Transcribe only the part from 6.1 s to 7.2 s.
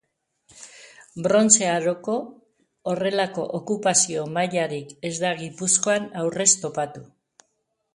aurrez topatu.